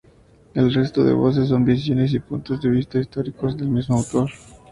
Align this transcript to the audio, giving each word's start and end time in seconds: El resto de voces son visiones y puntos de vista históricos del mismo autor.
El 0.55 0.73
resto 0.73 1.03
de 1.03 1.13
voces 1.13 1.49
son 1.49 1.63
visiones 1.63 2.11
y 2.13 2.19
puntos 2.19 2.59
de 2.59 2.71
vista 2.71 2.97
históricos 2.97 3.55
del 3.55 3.67
mismo 3.69 3.97
autor. 3.97 4.31